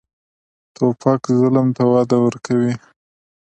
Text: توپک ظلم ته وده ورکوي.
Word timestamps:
توپک 0.75 1.21
ظلم 1.39 1.67
ته 1.77 1.83
وده 1.91 2.17
ورکوي. 2.25 2.73